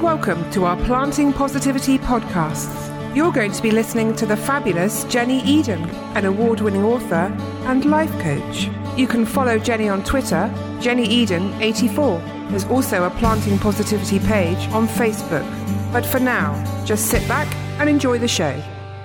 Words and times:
Welcome 0.00 0.50
to 0.52 0.64
our 0.64 0.78
Planting 0.86 1.30
Positivity 1.30 1.98
podcasts. 1.98 3.14
You're 3.14 3.30
going 3.30 3.52
to 3.52 3.62
be 3.62 3.70
listening 3.70 4.16
to 4.16 4.24
the 4.24 4.34
fabulous 4.34 5.04
Jenni 5.04 5.44
Eden, 5.44 5.84
an 6.16 6.24
award 6.24 6.62
winning 6.62 6.84
author 6.84 7.30
and 7.66 7.84
life 7.84 8.10
coach. 8.18 8.70
You 8.96 9.06
can 9.06 9.26
follow 9.26 9.58
Jenni 9.58 9.92
on 9.92 10.02
Twitter, 10.02 10.50
Jenni 10.78 11.06
Eden84. 11.06 12.48
There's 12.48 12.64
also 12.64 13.04
a 13.04 13.10
Planting 13.10 13.58
Positivity 13.58 14.20
page 14.20 14.56
on 14.68 14.88
Facebook. 14.88 15.44
But 15.92 16.06
for 16.06 16.18
now, 16.18 16.54
just 16.86 17.08
sit 17.08 17.28
back 17.28 17.54
and 17.78 17.90
enjoy 17.90 18.16
the 18.16 18.26
show. 18.26 18.58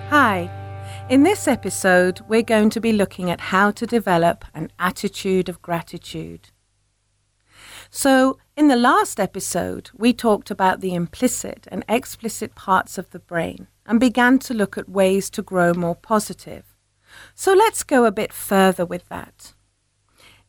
Hi. 0.09 0.49
In 1.09 1.23
this 1.23 1.45
episode, 1.45 2.21
we're 2.29 2.41
going 2.41 2.69
to 2.69 2.79
be 2.79 2.93
looking 2.93 3.29
at 3.29 3.41
how 3.41 3.69
to 3.71 3.85
develop 3.85 4.45
an 4.53 4.71
attitude 4.79 5.49
of 5.49 5.61
gratitude. 5.61 6.51
So, 7.89 8.39
in 8.57 8.69
the 8.69 8.75
last 8.77 9.19
episode, 9.19 9.89
we 9.93 10.13
talked 10.13 10.49
about 10.49 10.79
the 10.79 10.93
implicit 10.93 11.67
and 11.71 11.83
explicit 11.89 12.55
parts 12.55 12.97
of 12.97 13.09
the 13.09 13.19
brain 13.19 13.67
and 13.85 13.99
began 13.99 14.39
to 14.39 14.53
look 14.53 14.77
at 14.77 14.87
ways 14.87 15.29
to 15.31 15.41
grow 15.41 15.73
more 15.73 15.95
positive. 15.95 16.63
So, 17.33 17.53
let's 17.53 17.83
go 17.83 18.05
a 18.05 18.11
bit 18.11 18.31
further 18.31 18.85
with 18.85 19.09
that. 19.09 19.53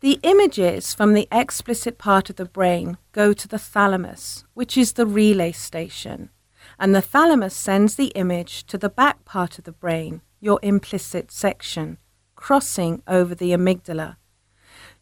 The 0.00 0.20
images 0.22 0.94
from 0.94 1.14
the 1.14 1.26
explicit 1.32 1.98
part 1.98 2.30
of 2.30 2.36
the 2.36 2.44
brain 2.44 2.96
go 3.10 3.32
to 3.32 3.48
the 3.48 3.58
thalamus, 3.58 4.44
which 4.54 4.76
is 4.76 4.92
the 4.92 5.06
relay 5.06 5.52
station, 5.52 6.30
and 6.78 6.94
the 6.94 7.02
thalamus 7.02 7.56
sends 7.56 7.96
the 7.96 8.12
image 8.14 8.66
to 8.66 8.78
the 8.78 8.88
back 8.88 9.24
part 9.24 9.58
of 9.58 9.64
the 9.64 9.72
brain, 9.72 10.22
your 10.40 10.60
implicit 10.62 11.32
section, 11.32 11.98
crossing 12.36 13.02
over 13.08 13.34
the 13.34 13.50
amygdala. 13.50 14.16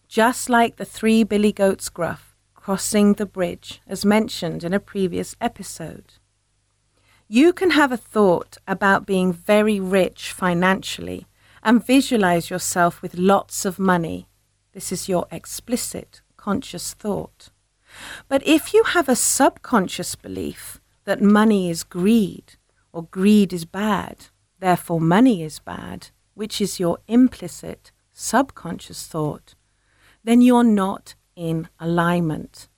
Just 0.08 0.48
like 0.48 0.76
the 0.76 0.84
three 0.84 1.22
billy 1.22 1.52
goats 1.52 1.88
gruff 1.88 2.33
crossing 2.64 3.12
the 3.12 3.26
bridge, 3.26 3.82
as 3.86 4.06
mentioned 4.06 4.64
in 4.64 4.72
a 4.72 4.80
previous 4.80 5.36
episode. 5.38 6.14
You 7.28 7.52
can 7.52 7.72
have 7.72 7.92
a 7.92 7.98
thought 7.98 8.56
about 8.66 9.04
being 9.04 9.34
very 9.34 9.78
rich 9.78 10.32
financially 10.32 11.26
and 11.62 11.84
visualize 11.84 12.48
yourself 12.48 13.02
with 13.02 13.18
lots 13.18 13.66
of 13.66 13.78
money 13.78 14.28
this 14.72 14.90
is 14.90 15.10
your 15.10 15.26
explicit 15.30 16.22
conscious 16.38 16.94
thought. 16.94 17.50
But 18.28 18.42
if 18.46 18.72
you 18.72 18.82
have 18.84 19.10
a 19.10 19.14
subconscious 19.14 20.14
belief 20.14 20.80
that 21.04 21.20
money 21.20 21.68
is 21.68 21.84
greed, 21.84 22.56
or 22.94 23.02
greed 23.02 23.52
is 23.52 23.66
bad, 23.66 24.28
therefore 24.58 25.02
money 25.02 25.42
is 25.42 25.58
bad, 25.58 26.08
which 26.32 26.62
is 26.62 26.80
your 26.80 26.96
implicit 27.08 27.92
subconscious 28.10 29.06
thought, 29.06 29.54
then 30.24 30.40
you're 30.40 30.64
not 30.64 31.14
in 31.36 31.68
alignment. 31.78 32.68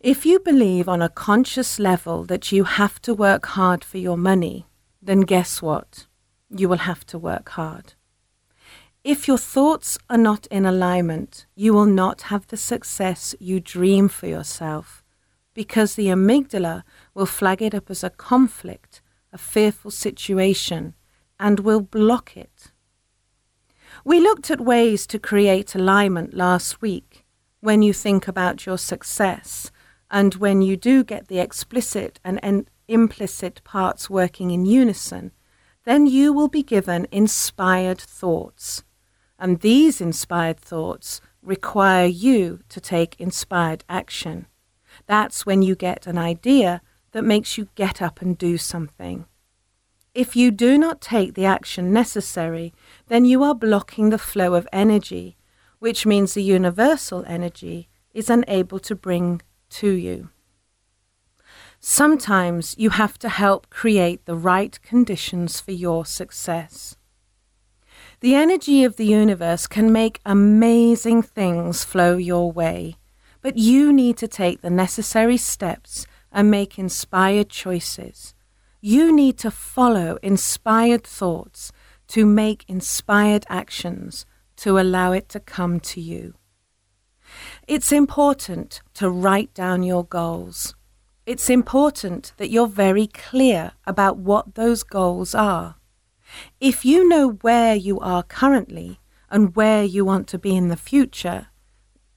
If 0.00 0.26
you 0.26 0.38
believe 0.38 0.88
on 0.88 1.00
a 1.00 1.08
conscious 1.08 1.78
level 1.78 2.24
that 2.24 2.52
you 2.52 2.64
have 2.64 3.00
to 3.02 3.14
work 3.14 3.46
hard 3.46 3.82
for 3.82 3.98
your 3.98 4.18
money, 4.18 4.66
then 5.00 5.20
guess 5.20 5.62
what? 5.62 6.06
You 6.50 6.68
will 6.68 6.78
have 6.78 7.06
to 7.06 7.18
work 7.18 7.48
hard. 7.50 7.94
If 9.02 9.28
your 9.28 9.38
thoughts 9.38 9.98
are 10.08 10.18
not 10.18 10.46
in 10.48 10.64
alignment, 10.64 11.46
you 11.54 11.74
will 11.74 11.86
not 11.86 12.22
have 12.22 12.46
the 12.46 12.56
success 12.56 13.34
you 13.38 13.60
dream 13.60 14.08
for 14.08 14.26
yourself 14.26 15.02
because 15.54 15.94
the 15.94 16.08
amygdala 16.08 16.82
will 17.14 17.26
flag 17.26 17.62
it 17.62 17.74
up 17.74 17.90
as 17.90 18.02
a 18.02 18.10
conflict, 18.10 19.00
a 19.32 19.38
fearful 19.38 19.90
situation, 19.90 20.94
and 21.38 21.60
will 21.60 21.80
block 21.80 22.36
it. 22.36 22.72
We 24.04 24.20
looked 24.20 24.50
at 24.50 24.60
ways 24.60 25.06
to 25.06 25.18
create 25.18 25.74
alignment 25.74 26.34
last 26.34 26.82
week 26.82 27.13
when 27.64 27.80
you 27.80 27.94
think 27.94 28.28
about 28.28 28.66
your 28.66 28.76
success 28.76 29.72
and 30.10 30.34
when 30.34 30.60
you 30.60 30.76
do 30.76 31.02
get 31.02 31.28
the 31.28 31.38
explicit 31.38 32.20
and 32.22 32.68
implicit 32.88 33.64
parts 33.64 34.10
working 34.10 34.50
in 34.50 34.66
unison, 34.66 35.32
then 35.84 36.06
you 36.06 36.30
will 36.30 36.48
be 36.48 36.62
given 36.62 37.06
inspired 37.10 37.98
thoughts 37.98 38.84
and 39.38 39.60
these 39.60 39.98
inspired 39.98 40.60
thoughts 40.60 41.22
require 41.42 42.06
you 42.06 42.60
to 42.68 42.82
take 42.82 43.18
inspired 43.18 43.82
action. 43.88 44.46
That's 45.06 45.46
when 45.46 45.62
you 45.62 45.74
get 45.74 46.06
an 46.06 46.18
idea 46.18 46.82
that 47.12 47.24
makes 47.24 47.56
you 47.56 47.68
get 47.76 48.02
up 48.02 48.20
and 48.20 48.36
do 48.36 48.58
something. 48.58 49.24
If 50.14 50.36
you 50.36 50.50
do 50.50 50.76
not 50.76 51.00
take 51.00 51.32
the 51.32 51.46
action 51.46 51.94
necessary, 51.94 52.74
then 53.08 53.24
you 53.24 53.42
are 53.42 53.54
blocking 53.54 54.10
the 54.10 54.18
flow 54.18 54.52
of 54.52 54.68
energy, 54.70 55.38
which 55.84 56.06
means 56.06 56.32
the 56.32 56.42
universal 56.42 57.22
energy 57.26 57.90
is 58.14 58.30
unable 58.30 58.78
to 58.78 58.94
bring 58.94 59.42
to 59.68 59.90
you. 59.90 60.30
Sometimes 61.78 62.74
you 62.78 62.88
have 62.88 63.18
to 63.18 63.28
help 63.28 63.68
create 63.68 64.24
the 64.24 64.34
right 64.34 64.80
conditions 64.80 65.60
for 65.60 65.72
your 65.72 66.06
success. 66.06 66.96
The 68.20 68.34
energy 68.34 68.82
of 68.82 68.96
the 68.96 69.04
universe 69.04 69.66
can 69.66 69.92
make 69.92 70.22
amazing 70.24 71.20
things 71.20 71.84
flow 71.84 72.16
your 72.16 72.50
way, 72.50 72.96
but 73.42 73.58
you 73.58 73.92
need 73.92 74.16
to 74.16 74.26
take 74.42 74.62
the 74.62 74.70
necessary 74.70 75.36
steps 75.36 76.06
and 76.32 76.50
make 76.50 76.78
inspired 76.78 77.50
choices. 77.50 78.32
You 78.80 79.14
need 79.14 79.36
to 79.40 79.50
follow 79.50 80.18
inspired 80.22 81.04
thoughts 81.04 81.72
to 82.06 82.24
make 82.24 82.64
inspired 82.68 83.44
actions 83.50 84.24
to 84.64 84.78
allow 84.78 85.12
it 85.12 85.28
to 85.28 85.38
come 85.38 85.78
to 85.78 86.00
you. 86.00 86.32
It's 87.68 87.92
important 87.92 88.80
to 88.94 89.10
write 89.10 89.52
down 89.52 89.82
your 89.82 90.04
goals. 90.04 90.74
It's 91.26 91.50
important 91.50 92.32
that 92.38 92.48
you're 92.48 92.66
very 92.66 93.06
clear 93.06 93.72
about 93.86 94.16
what 94.16 94.54
those 94.54 94.82
goals 94.82 95.34
are. 95.34 95.74
If 96.60 96.82
you 96.82 97.06
know 97.06 97.32
where 97.42 97.74
you 97.74 98.00
are 98.00 98.22
currently 98.22 99.00
and 99.30 99.54
where 99.54 99.84
you 99.84 100.02
want 100.02 100.28
to 100.28 100.38
be 100.38 100.56
in 100.56 100.68
the 100.68 100.78
future, 100.78 101.48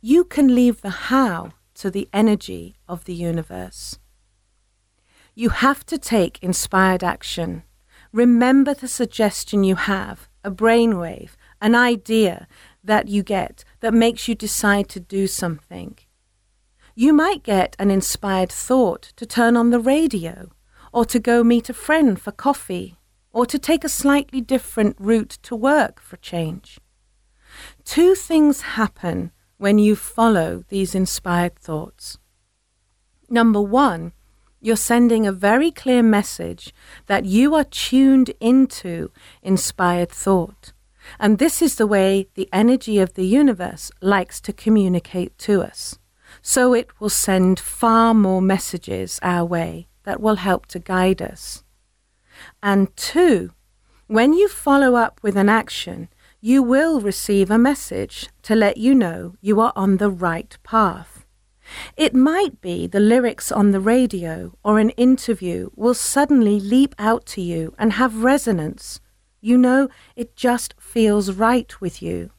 you 0.01 0.23
can 0.23 0.55
leave 0.55 0.79
the 0.79 1.11
how 1.11 1.51
to 1.73 1.91
the 1.91 2.07
energy 2.13 2.77
of 2.87 3.03
the 3.03 3.13
universe. 3.13 3.99
You 5.35 5.49
have 5.49 5.85
to 5.87 5.97
take 5.97 6.41
inspired 6.41 7.03
action. 7.03 7.63
Remember 8.13 8.73
the 8.73 8.87
suggestion 8.87 9.65
you 9.65 9.75
have, 9.75 10.29
a 10.45 10.49
brainwave, 10.49 11.31
an 11.61 11.75
idea 11.75 12.47
that 12.83 13.07
you 13.07 13.23
get 13.23 13.63
that 13.79 13.93
makes 13.93 14.27
you 14.27 14.35
decide 14.35 14.89
to 14.89 14.99
do 14.99 15.27
something. 15.27 15.97
You 16.95 17.13
might 17.13 17.43
get 17.43 17.75
an 17.77 17.91
inspired 17.91 18.51
thought 18.51 19.13
to 19.17 19.25
turn 19.25 19.55
on 19.55 19.69
the 19.69 19.79
radio 19.79 20.49
or 20.91 21.05
to 21.05 21.19
go 21.19 21.43
meet 21.43 21.69
a 21.69 21.73
friend 21.73 22.19
for 22.19 22.31
coffee 22.31 22.97
or 23.31 23.45
to 23.45 23.59
take 23.59 23.83
a 23.83 23.89
slightly 23.89 24.41
different 24.41 24.95
route 24.99 25.37
to 25.43 25.55
work 25.55 26.01
for 26.01 26.17
change. 26.17 26.79
Two 27.83 28.15
things 28.15 28.61
happen 28.61 29.31
when 29.57 29.77
you 29.77 29.95
follow 29.95 30.63
these 30.69 30.95
inspired 30.95 31.55
thoughts. 31.55 32.17
Number 33.29 33.61
one, 33.61 34.13
you're 34.59 34.75
sending 34.75 35.27
a 35.27 35.31
very 35.31 35.71
clear 35.71 36.01
message 36.01 36.73
that 37.05 37.25
you 37.25 37.53
are 37.53 37.63
tuned 37.63 38.31
into 38.39 39.11
inspired 39.43 40.09
thought. 40.09 40.73
And 41.19 41.37
this 41.37 41.61
is 41.61 41.75
the 41.75 41.87
way 41.87 42.27
the 42.35 42.49
energy 42.51 42.99
of 42.99 43.13
the 43.13 43.25
universe 43.25 43.91
likes 44.01 44.39
to 44.41 44.53
communicate 44.53 45.37
to 45.39 45.61
us. 45.61 45.97
So 46.41 46.73
it 46.73 46.99
will 46.99 47.09
send 47.09 47.59
far 47.59 48.13
more 48.13 48.41
messages 48.41 49.19
our 49.21 49.45
way 49.45 49.87
that 50.03 50.19
will 50.19 50.35
help 50.35 50.65
to 50.67 50.79
guide 50.79 51.21
us. 51.21 51.63
And 52.61 52.95
two, 52.95 53.51
when 54.07 54.33
you 54.33 54.47
follow 54.47 54.95
up 54.95 55.19
with 55.21 55.35
an 55.35 55.49
action, 55.49 56.09
you 56.39 56.61
will 56.61 57.01
receive 57.01 57.49
a 57.49 57.57
message 57.57 58.29
to 58.43 58.55
let 58.55 58.77
you 58.77 58.93
know 58.93 59.35
you 59.41 59.59
are 59.59 59.73
on 59.75 59.97
the 59.97 60.09
right 60.09 60.57
path. 60.63 61.25
It 61.97 62.13
might 62.13 62.61
be 62.61 62.87
the 62.87 62.99
lyrics 62.99 63.51
on 63.51 63.71
the 63.71 63.79
radio 63.79 64.57
or 64.63 64.79
an 64.79 64.91
interview 64.91 65.69
will 65.75 65.93
suddenly 65.93 66.59
leap 66.59 66.95
out 66.97 67.25
to 67.27 67.41
you 67.41 67.73
and 67.77 67.93
have 67.93 68.23
resonance. 68.23 69.01
You 69.47 69.57
know, 69.57 69.87
it 70.17 70.35
just 70.35 70.75
feels 70.77 71.31
right 71.31 71.79
with 71.79 72.01
you. 72.01 72.31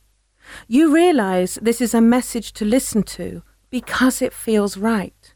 You 0.66 0.94
realize 0.94 1.55
this 1.55 1.81
is 1.81 1.94
a 1.94 2.02
message 2.02 2.52
to 2.52 2.66
listen 2.66 3.02
to 3.05 3.43
because 3.70 4.20
it 4.20 4.34
feels 4.34 4.76
right. 4.76 5.34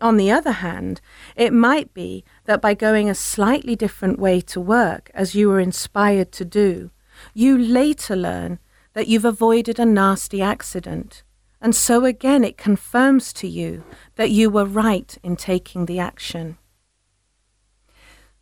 On 0.00 0.16
the 0.16 0.30
other 0.30 0.52
hand, 0.52 1.00
it 1.34 1.52
might 1.52 1.92
be 1.92 2.22
that 2.44 2.62
by 2.62 2.74
going 2.74 3.10
a 3.10 3.16
slightly 3.16 3.74
different 3.74 4.20
way 4.20 4.40
to 4.42 4.60
work, 4.60 5.10
as 5.12 5.34
you 5.34 5.48
were 5.48 5.58
inspired 5.58 6.30
to 6.30 6.44
do, 6.44 6.92
you 7.34 7.58
later 7.58 8.14
learn 8.14 8.60
that 8.92 9.08
you've 9.08 9.24
avoided 9.24 9.80
a 9.80 9.84
nasty 9.84 10.40
accident. 10.40 11.24
And 11.60 11.74
so 11.74 12.04
again, 12.04 12.44
it 12.44 12.56
confirms 12.56 13.32
to 13.32 13.48
you 13.48 13.82
that 14.14 14.30
you 14.30 14.50
were 14.50 14.64
right 14.64 15.18
in 15.24 15.34
taking 15.34 15.86
the 15.86 15.98
action. 15.98 16.58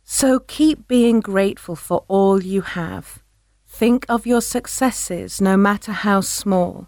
So 0.05 0.39
keep 0.39 0.87
being 0.87 1.19
grateful 1.19 1.75
for 1.75 2.05
all 2.07 2.41
you 2.41 2.61
have. 2.61 3.23
Think 3.67 4.05
of 4.07 4.27
your 4.27 4.39
successes, 4.39 5.41
no 5.41 5.57
matter 5.57 5.91
how 5.91 6.21
small. 6.21 6.87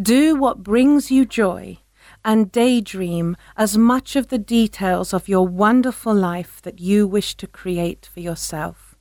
Do 0.00 0.36
what 0.36 0.62
brings 0.62 1.10
you 1.10 1.26
joy 1.26 1.78
and 2.24 2.52
daydream 2.52 3.36
as 3.56 3.76
much 3.76 4.14
of 4.14 4.28
the 4.28 4.38
details 4.38 5.12
of 5.12 5.28
your 5.28 5.46
wonderful 5.46 6.14
life 6.14 6.62
that 6.62 6.78
you 6.78 7.06
wish 7.06 7.36
to 7.36 7.48
create 7.48 8.08
for 8.12 8.20
yourself. 8.20 8.96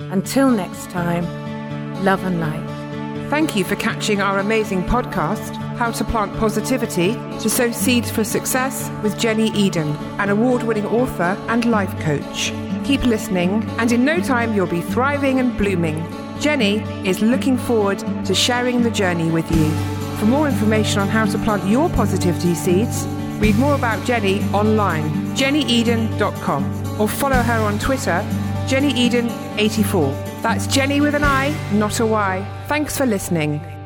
Until 0.00 0.50
next 0.50 0.88
time, 0.90 1.24
love 2.02 2.24
and 2.24 2.40
light. 2.40 2.77
Thank 3.28 3.54
you 3.54 3.62
for 3.62 3.76
catching 3.76 4.22
our 4.22 4.38
amazing 4.38 4.84
podcast, 4.84 5.54
How 5.76 5.90
to 5.90 6.02
Plant 6.02 6.34
Positivity 6.38 7.12
to 7.12 7.50
Sow 7.50 7.70
Seeds 7.70 8.10
for 8.10 8.24
Success 8.24 8.90
with 9.02 9.18
Jenni 9.18 9.54
Eden, 9.54 9.94
an 10.18 10.30
award 10.30 10.62
winning 10.62 10.86
author 10.86 11.36
and 11.48 11.66
life 11.66 11.94
coach. 12.00 12.54
Keep 12.86 13.04
listening, 13.04 13.62
and 13.78 13.92
in 13.92 14.02
no 14.02 14.18
time, 14.18 14.54
you'll 14.54 14.66
be 14.66 14.80
thriving 14.80 15.40
and 15.40 15.58
blooming. 15.58 16.00
Jenni 16.38 16.80
is 17.04 17.20
looking 17.20 17.58
forward 17.58 17.98
to 18.24 18.34
sharing 18.34 18.82
the 18.82 18.90
journey 18.90 19.30
with 19.30 19.50
you. 19.54 19.70
For 20.16 20.24
more 20.24 20.48
information 20.48 21.00
on 21.00 21.08
how 21.08 21.26
to 21.26 21.36
plant 21.40 21.66
your 21.68 21.90
positivity 21.90 22.54
seeds, 22.54 23.06
read 23.40 23.56
more 23.56 23.74
about 23.74 23.98
Jenni 24.06 24.42
online, 24.54 25.10
jennieden.com, 25.36 26.98
or 26.98 27.06
follow 27.06 27.42
her 27.42 27.60
on 27.60 27.78
Twitter, 27.78 28.24
jennieden84. 28.68 30.27
That's 30.42 30.66
Jenni 30.68 31.00
with 31.00 31.14
an 31.14 31.24
I, 31.24 31.54
not 31.72 32.00
a 32.00 32.06
Y. 32.06 32.64
Thanks 32.68 32.96
for 32.96 33.06
listening. 33.06 33.77